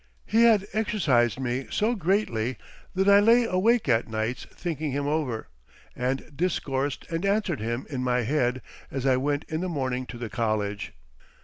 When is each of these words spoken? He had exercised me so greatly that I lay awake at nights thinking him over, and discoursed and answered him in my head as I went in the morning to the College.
He 0.25 0.45
had 0.45 0.65
exercised 0.73 1.39
me 1.39 1.67
so 1.69 1.93
greatly 1.93 2.57
that 2.95 3.07
I 3.07 3.19
lay 3.19 3.43
awake 3.43 3.87
at 3.87 4.07
nights 4.07 4.45
thinking 4.51 4.89
him 4.91 5.05
over, 5.05 5.47
and 5.95 6.35
discoursed 6.35 7.05
and 7.11 7.23
answered 7.23 7.59
him 7.59 7.85
in 7.87 8.03
my 8.03 8.21
head 8.23 8.63
as 8.89 9.05
I 9.05 9.17
went 9.17 9.43
in 9.43 9.61
the 9.61 9.69
morning 9.69 10.07
to 10.07 10.17
the 10.17 10.27
College. 10.27 10.93